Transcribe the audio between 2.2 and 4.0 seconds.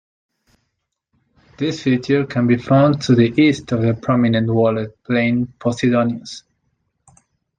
can be found to the east of the